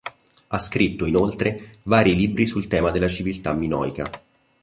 [0.47, 4.09] Ha scritto, inoltre, vari libri sul tema della civiltà minoica.